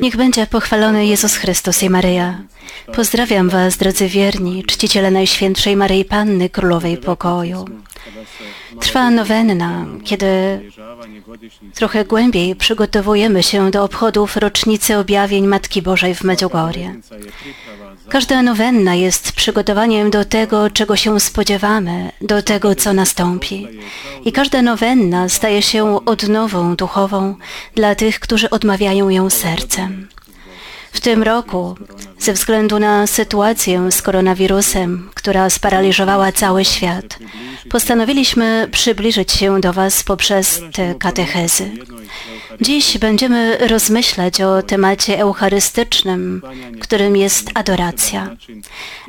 [0.00, 2.42] Niech będzie pochwalony Jezus Chrystus i Maryja.
[2.94, 7.64] Pozdrawiam Was, drodzy wierni, czciciele Najświętszej Maryi Panny, Królowej Pokoju.
[8.80, 10.26] Trwa nowenna, kiedy
[11.74, 17.00] trochę głębiej przygotowujemy się do obchodów rocznicy objawień Matki Bożej w Medjugorje.
[18.08, 23.68] Każda nowenna jest przygotowaniem do tego, czego się spodziewamy, do tego, co nastąpi.
[24.24, 27.34] I każda nowenna staje się odnową duchową
[27.74, 30.08] dla tych, którzy odmawiają ją sercem.
[30.92, 31.76] W tym roku,
[32.18, 37.18] ze względu na sytuację z koronawirusem, która sparaliżowała cały świat,
[37.70, 41.70] postanowiliśmy przybliżyć się do Was poprzez te katechezy.
[42.60, 46.42] Dziś będziemy rozmyślać o temacie eucharystycznym,
[46.80, 48.36] którym jest adoracja.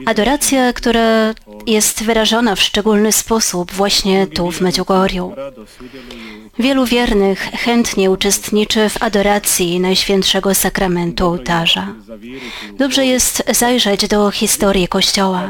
[0.06, 1.34] Adoracja, która
[1.68, 5.36] jest wyrażona w szczególny sposób właśnie tu w Medjugorju.
[6.60, 11.71] Wielu wiernych chętnie uczestniczy w adoracji Najświętszego Sakramentu Ołtarza.
[12.74, 15.50] Dobrze jest zajrzeć do historii Kościoła,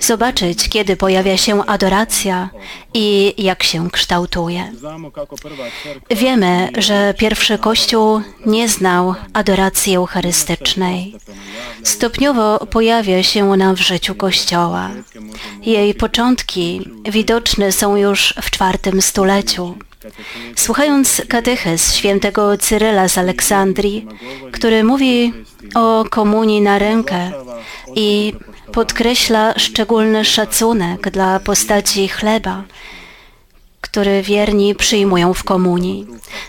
[0.00, 2.50] zobaczyć, kiedy pojawia się adoracja
[2.94, 4.72] i jak się kształtuje.
[6.10, 11.14] Wiemy, że pierwszy Kościół nie znał adoracji eucharystycznej.
[11.82, 14.90] Stopniowo pojawia się ona w życiu Kościoła.
[15.62, 19.74] Jej początki widoczne są już w czwartym stuleciu.
[20.56, 24.06] Słuchając katechez świętego Cyryla z Aleksandrii,
[24.52, 25.32] który mówi
[25.74, 27.30] o komunii na rękę
[27.94, 28.34] i
[28.72, 32.64] podkreśla szczególny szacunek dla postaci chleba,
[33.80, 36.06] który wierni przyjmują w komunii.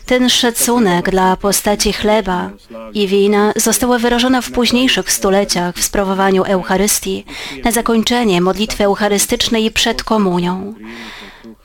[0.09, 2.49] Ten szacunek dla postaci chleba
[2.93, 7.25] i wina została wyrażona w późniejszych stuleciach w sprawowaniu Eucharystii
[7.63, 10.73] na zakończenie modlitwy eucharystycznej przed komunią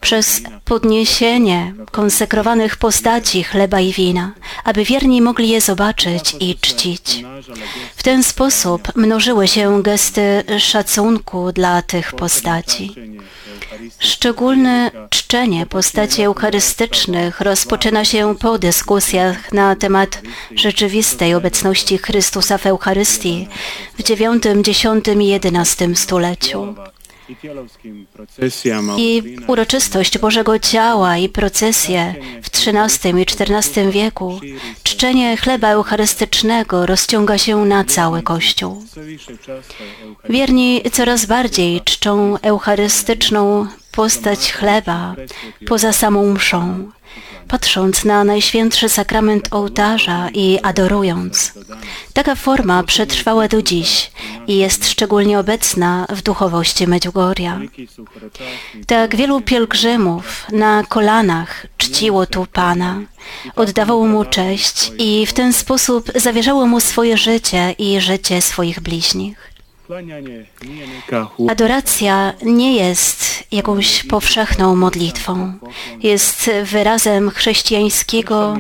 [0.00, 4.32] przez podniesienie konsekrowanych postaci chleba i wina,
[4.64, 7.24] aby wierni mogli je zobaczyć i czcić.
[7.96, 12.94] W ten sposób mnożyły się gesty szacunku dla tych postaci.
[13.98, 20.22] Szczególne czczenie postaci eucharystycznych rozpoczyna się po dyskusjach na temat
[20.54, 23.48] rzeczywistej obecności Chrystusa w Eucharystii
[23.98, 24.84] w IX, X
[25.20, 26.74] i XI stuleciu.
[28.96, 34.40] I uroczystość Bożego Ciała i procesje w XIII i XIV wieku,
[34.82, 38.84] czczenie chleba eucharystycznego rozciąga się na cały Kościół.
[40.28, 45.14] Wierni coraz bardziej czczą eucharystyczną postać chleba
[45.66, 46.90] poza samą mszą
[47.48, 51.52] patrząc na Najświętszy Sakrament ołtarza i adorując.
[52.12, 54.10] Taka forma przetrwała do dziś
[54.46, 57.60] i jest szczególnie obecna w duchowości Medjugorja.
[58.86, 63.00] Tak wielu pielgrzymów na kolanach czciło tu Pana,
[63.56, 69.53] oddawało Mu cześć i w ten sposób zawierzało Mu swoje życie i życie swoich bliźnich.
[71.48, 75.52] Adoracja nie jest jakąś powszechną modlitwą.
[76.02, 78.58] Jest wyrazem chrześcijańskiego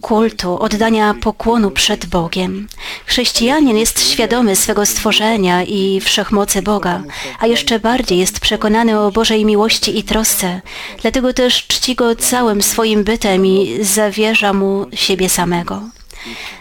[0.00, 2.68] kultu, oddania pokłonu przed Bogiem.
[3.06, 7.02] Chrześcijanin jest świadomy swego stworzenia i wszechmocy Boga,
[7.40, 10.60] a jeszcze bardziej jest przekonany o Bożej miłości i trosce.
[11.02, 15.82] Dlatego też czci Go całym swoim bytem i zawierza Mu siebie samego.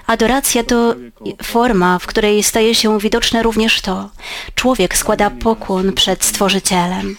[0.07, 0.95] Adoracja to
[1.43, 4.09] forma, w której staje się widoczne również to.
[4.55, 7.17] Człowiek składa pokłon przed Stworzycielem.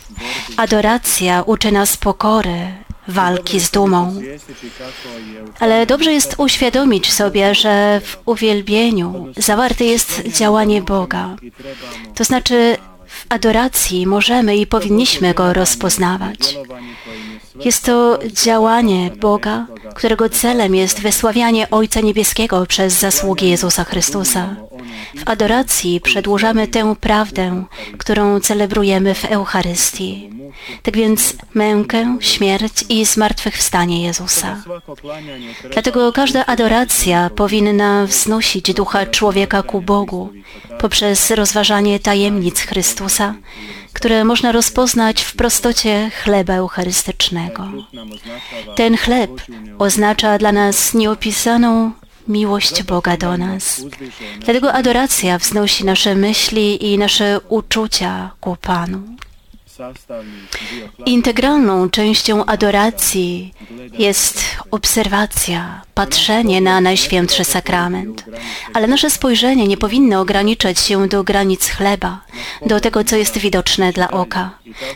[0.57, 2.73] Adoracja uczy nas pokory,
[3.09, 4.23] walki z dumą.
[5.61, 11.37] Ale dobrze jest uświadomić sobie, że w uwielbieniu zawarte jest działanie Boga.
[12.15, 12.77] To znaczy
[13.11, 16.57] w adoracji możemy i powinniśmy Go rozpoznawać.
[17.65, 24.57] Jest to działanie Boga, którego celem jest wysławianie Ojca Niebieskiego przez zasługi Jezusa Chrystusa.
[25.17, 27.65] W adoracji przedłużamy tę prawdę,
[27.99, 30.31] którą celebrujemy w Eucharystii.
[30.83, 34.63] Tak więc mękę, śmierć i zmartwychwstanie Jezusa.
[35.73, 40.31] Dlatego każda adoracja powinna wznosić ducha człowieka ku Bogu
[40.81, 43.35] poprzez rozważanie tajemnic Chrystusa,
[43.93, 47.69] które można rozpoznać w prostocie chleba eucharystycznego.
[48.77, 49.31] Ten chleb
[49.79, 51.93] oznacza dla nas nieopisaną
[52.31, 53.83] miłość Boga do nas.
[54.41, 59.03] Dlatego adoracja wznosi nasze myśli i nasze uczucia ku Panu.
[61.07, 63.55] Integralną częścią adoracji
[63.99, 68.25] jest obserwacja, patrzenie na Najświętszy Sakrament.
[68.75, 72.21] Ale nasze spojrzenie nie powinno ograniczać się do granic chleba,
[72.67, 74.51] do tego, co jest widoczne dla oka.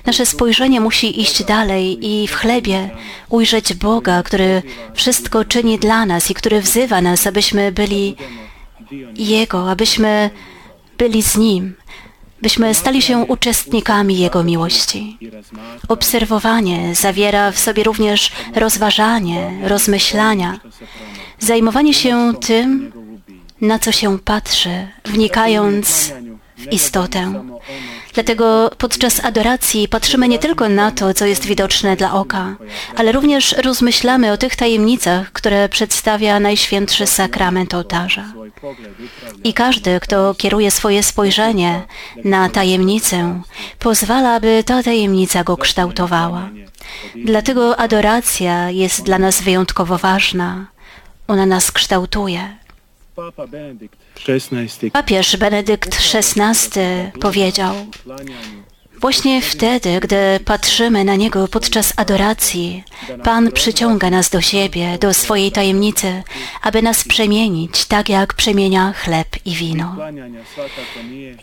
[0.06, 2.90] Nasze spojrzenie musi iść dalej i w chlebie
[3.28, 4.62] ujrzeć Boga, który
[4.94, 8.16] wszystko czyni dla nas i który wzywa nas, abyśmy byli
[9.16, 10.30] Jego, abyśmy
[10.98, 11.74] byli z Nim,
[12.44, 15.18] byśmy stali się uczestnikami Jego miłości.
[15.88, 20.60] Obserwowanie zawiera w sobie również rozważanie, rozmyślania,
[21.38, 22.92] zajmowanie się tym,
[23.60, 26.12] na co się patrzy, wnikając
[26.58, 27.44] w istotę.
[28.14, 32.56] Dlatego podczas adoracji patrzymy nie tylko na to, co jest widoczne dla oka,
[32.96, 38.24] ale również rozmyślamy o tych tajemnicach, które przedstawia Najświętszy Sakrament ołtarza.
[39.44, 41.82] I każdy, kto kieruje swoje spojrzenie
[42.24, 43.42] na tajemnicę,
[43.78, 46.48] pozwala, by ta tajemnica go kształtowała.
[47.24, 50.66] Dlatego adoracja jest dla nas wyjątkowo ważna.
[51.28, 52.63] Ona nas kształtuje.
[54.92, 56.70] Papież Benedykt XVI
[57.20, 57.74] powiedział,
[59.00, 62.84] Właśnie wtedy, gdy patrzymy na Niego podczas adoracji,
[63.24, 66.22] Pan przyciąga nas do siebie, do swojej tajemnicy,
[66.62, 69.96] aby nas przemienić, tak jak przemienia chleb i wino.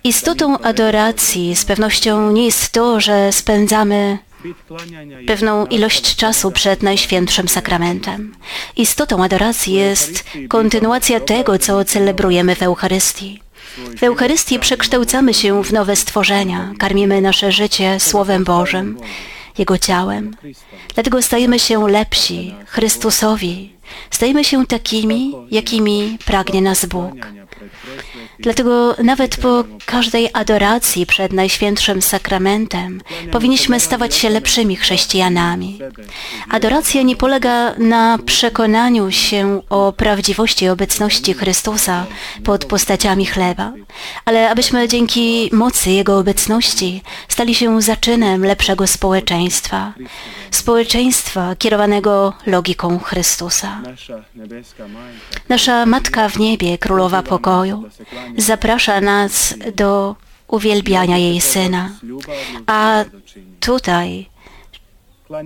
[0.03, 4.17] Istotą adoracji z pewnością nie jest to, że spędzamy
[5.27, 8.35] pewną ilość czasu przed Najświętszym Sakramentem.
[8.77, 13.41] Istotą adoracji jest kontynuacja tego, co celebrujemy w Eucharystii.
[13.97, 18.97] W Eucharystii przekształcamy się w nowe stworzenia, karmimy nasze życie Słowem Bożym,
[19.57, 20.35] Jego ciałem.
[20.93, 23.73] Dlatego stajemy się lepsi, Chrystusowi.
[24.09, 27.15] Stajemy się takimi, jakimi pragnie nas Bóg.
[28.39, 33.01] Dlatego nawet po każdej adoracji przed Najświętszym Sakramentem
[33.31, 35.79] powinniśmy stawać się lepszymi chrześcijanami.
[36.49, 42.05] Adoracja nie polega na przekonaniu się o prawdziwości obecności Chrystusa
[42.43, 43.73] pod postaciami chleba,
[44.25, 49.93] ale abyśmy dzięki mocy Jego obecności stali się zaczynem lepszego społeczeństwa,
[50.51, 53.80] społeczeństwa kierowanego logiką Chrystusa.
[55.49, 57.83] Nasza Matka w niebie, Królowa Pokoju,
[58.37, 60.15] zaprasza nas do
[60.47, 61.89] uwielbiania jej Syna,
[62.67, 63.05] a
[63.59, 64.31] tutaj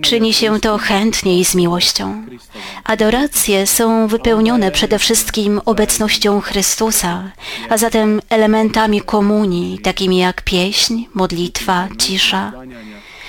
[0.02, 2.26] czyni się to chętnie i z miłością.
[2.84, 7.30] Adoracje są wypełnione przede wszystkim obecnością Chrystusa,
[7.68, 12.52] a zatem elementami komunii, takimi jak pieśń, modlitwa, cisza.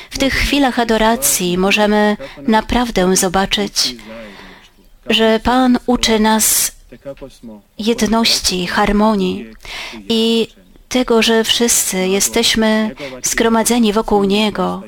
[0.09, 2.18] W tych chwilach adoracji możemy
[2.48, 3.95] naprawdę zobaczyć,
[5.09, 6.71] że Pan uczy nas
[7.77, 9.45] jedności, harmonii
[10.09, 10.48] i
[10.89, 14.83] tego, że wszyscy jesteśmy zgromadzeni wokół Niego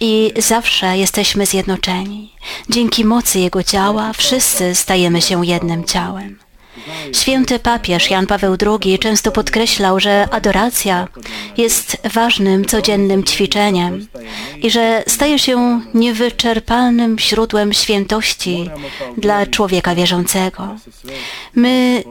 [0.00, 2.32] i zawsze jesteśmy zjednoczeni.
[2.68, 6.38] Dzięki mocy Jego ciała wszyscy stajemy się jednym ciałem.
[7.12, 11.08] Święty papież Jan Paweł II często podkreślał, że adoracja
[11.56, 14.06] jest ważnym codziennym ćwiczeniem
[14.62, 18.70] i że staje się niewyczerpalnym źródłem świętości
[19.16, 20.76] dla człowieka wierzącego.
[21.54, 22.04] My,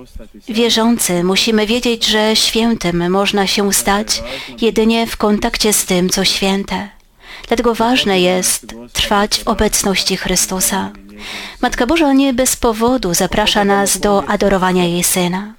[0.50, 4.24] wierzący, musimy wiedzieć, że świętym można się stać
[4.62, 6.90] jedynie w kontakcie z tym, co święte.
[7.48, 10.92] Dlatego ważne jest trwać w obecności Chrystusa.
[11.62, 15.54] Matka Boża nie bez powodu zaprasza nas do adorowania jej Syna.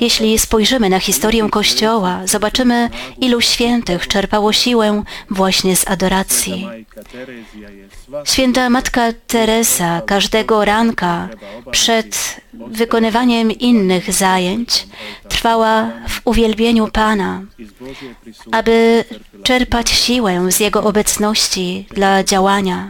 [0.00, 6.68] Jeśli spojrzymy na historię Kościoła, zobaczymy, ilu świętych czerpało siłę właśnie z adoracji.
[8.24, 11.28] Święta Matka Teresa każdego ranka
[11.70, 14.86] przed wykonywaniem innych zajęć
[15.28, 17.42] trwała w uwielbieniu Pana,
[18.52, 19.04] aby
[19.42, 22.88] czerpać siłę z Jego obecności dla działania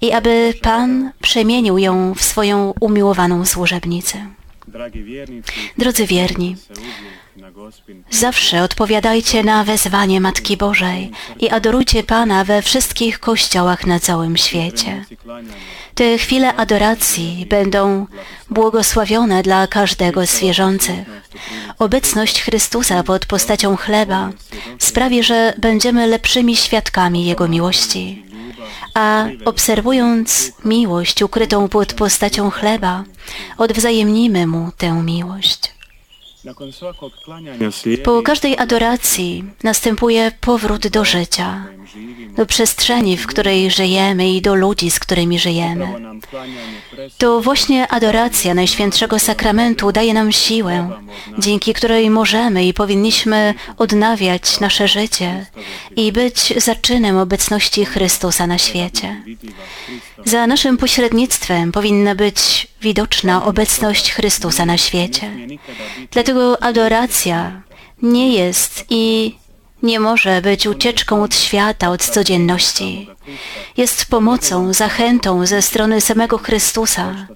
[0.00, 4.26] i aby Pan przemienił ją w swoją umiłowaną służebnicę.
[5.78, 6.56] Drodzy wierni,
[8.10, 15.04] zawsze odpowiadajcie na wezwanie Matki Bożej i adorujcie Pana we wszystkich kościołach na całym świecie.
[15.94, 18.06] Te chwile adoracji będą
[18.50, 21.08] błogosławione dla każdego z wierzących.
[21.78, 24.30] Obecność Chrystusa pod postacią chleba
[24.78, 28.29] sprawi, że będziemy lepszymi świadkami Jego miłości.
[28.94, 33.04] A obserwując miłość ukrytą pod postacią chleba,
[33.58, 35.79] odwzajemnimy Mu tę miłość.
[38.04, 41.64] Po każdej adoracji następuje powrót do życia,
[42.36, 45.88] do przestrzeni, w której żyjemy i do ludzi, z którymi żyjemy.
[47.18, 50.90] To właśnie adoracja Najświętszego Sakramentu daje nam siłę,
[51.38, 55.46] dzięki której możemy i powinniśmy odnawiać nasze życie
[55.96, 59.22] i być zaczynem obecności Chrystusa na świecie.
[60.24, 65.30] Za naszym pośrednictwem powinna być widoczna obecność Chrystusa na świecie.
[66.30, 67.62] Dlatego adoracja
[68.02, 69.34] nie jest i
[69.82, 73.08] nie może być ucieczką od świata, od codzienności.
[73.76, 77.26] Jest pomocą, zachętą ze strony samego Chrystusa.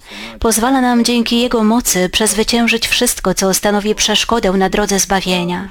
[0.40, 5.68] Pozwala nam dzięki Jego mocy przezwyciężyć wszystko, co stanowi przeszkodę na drodze zbawienia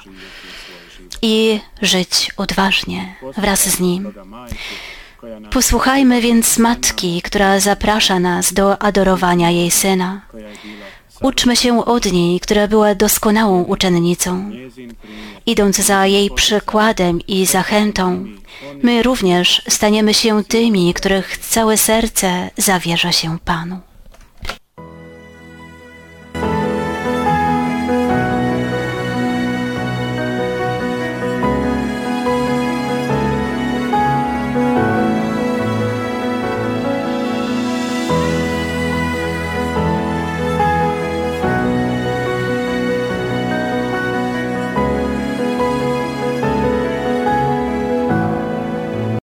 [1.21, 4.13] i żyć odważnie wraz z Nim.
[5.51, 10.21] Posłuchajmy więc Matki, która zaprasza nas do adorowania jej Syna.
[11.23, 14.51] Uczmy się od niej, która była doskonałą uczennicą.
[15.45, 18.25] Idąc za jej przykładem i zachętą,
[18.83, 23.79] my również staniemy się tymi, których całe serce zawierza się Panu.